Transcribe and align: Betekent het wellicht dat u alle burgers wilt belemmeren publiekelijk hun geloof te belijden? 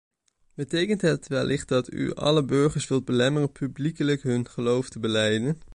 Betekent 0.53 1.01
het 1.01 1.27
wellicht 1.27 1.67
dat 1.67 1.91
u 1.93 2.13
alle 2.13 2.43
burgers 2.43 2.87
wilt 2.87 3.05
belemmeren 3.05 3.51
publiekelijk 3.51 4.23
hun 4.23 4.47
geloof 4.49 4.89
te 4.89 4.99
belijden? 4.99 5.57